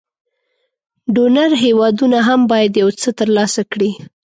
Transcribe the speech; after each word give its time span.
ډونر 1.13 1.51
هېوادونه 1.63 2.17
هم 2.27 2.41
باید 2.51 2.71
یو 2.81 2.89
څه 3.01 3.09
تر 3.19 3.27
لاسه 3.37 3.61
کړي. 3.71 3.91